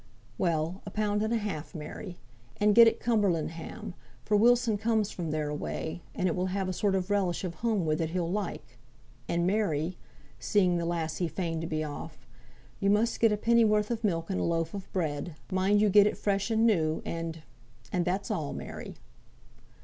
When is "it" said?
2.87-2.99, 6.27-6.35, 8.01-8.09, 16.07-16.17